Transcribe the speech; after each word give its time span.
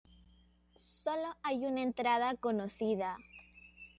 Sólo 0.77 1.35
hay 1.43 1.63
una 1.63 1.83
entrada 1.83 2.33
conocida. 2.35 3.17